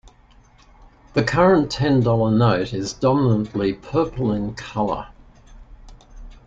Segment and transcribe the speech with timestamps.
[1.13, 5.09] The current ten-dollar note is dominantly purple in colour.